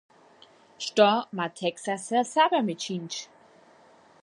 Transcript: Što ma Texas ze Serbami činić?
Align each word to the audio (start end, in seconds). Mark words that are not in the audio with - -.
Što 0.85 1.09
ma 1.39 1.45
Texas 1.59 2.07
ze 2.15 2.23
Serbami 2.31 2.79
činić? 2.87 3.21